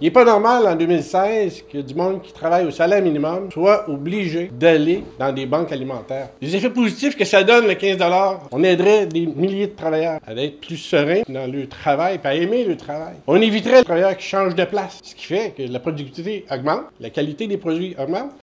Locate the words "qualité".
17.10-17.46